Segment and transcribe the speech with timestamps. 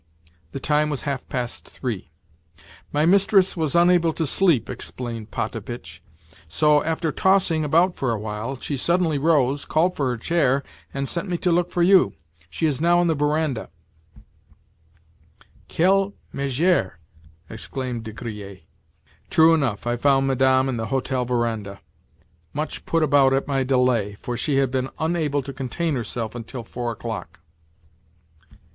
[0.51, 2.09] The time was half past three.
[2.91, 6.01] "My mistress was unable to sleep," explained Potapitch;
[6.47, 11.07] "so, after tossing about for a while, she suddenly rose, called for her chair, and
[11.07, 12.15] sent me to look for you.
[12.49, 13.69] She is now in the verandah."
[15.71, 16.93] "Quelle mégère!"
[17.47, 18.63] exclaimed De Griers.
[19.29, 24.35] True enough, I found Madame in the hotel verandah—much put about at my delay, for
[24.35, 27.41] she had been unable to contain herself until four o'clock.